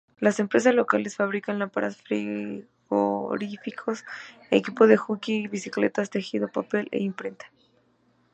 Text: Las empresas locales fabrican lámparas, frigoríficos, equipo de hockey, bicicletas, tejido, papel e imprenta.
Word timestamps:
Las 0.17 0.39
empresas 0.39 0.73
locales 0.73 1.15
fabrican 1.15 1.59
lámparas, 1.59 1.97
frigoríficos, 2.01 4.03
equipo 4.49 4.87
de 4.87 4.97
hockey, 4.97 5.47
bicicletas, 5.47 6.09
tejido, 6.09 6.47
papel 6.47 6.87
e 6.91 7.03
imprenta. 7.03 7.45